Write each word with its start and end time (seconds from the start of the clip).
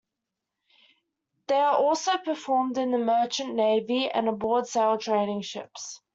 They 1.45 1.57
are 1.59 1.75
also 1.75 2.17
performed 2.17 2.79
in 2.79 2.89
the 2.89 2.97
merchant 2.97 3.53
navy 3.53 4.09
and 4.09 4.27
aboard 4.27 4.65
sail 4.65 4.97
training 4.97 5.43
ships. 5.43 6.01